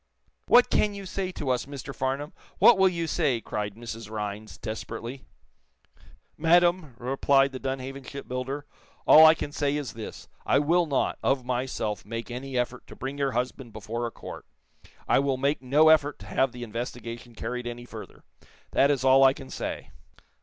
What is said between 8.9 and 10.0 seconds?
"all I can say is